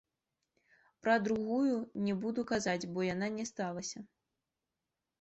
Пра 1.07 1.17
другую 1.25 1.77
не 2.07 2.13
буду 2.25 2.47
казаць, 2.55 2.77
бо 2.97 3.07
яна 3.13 3.33
не 3.39 3.49
сталася. 3.55 3.99